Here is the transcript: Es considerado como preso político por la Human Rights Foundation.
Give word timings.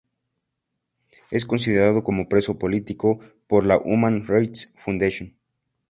Es 1.29 1.45
considerado 1.45 2.03
como 2.03 2.27
preso 2.27 2.57
político 2.57 3.19
por 3.45 3.67
la 3.67 3.77
Human 3.77 4.25
Rights 4.25 4.73
Foundation. 4.75 5.35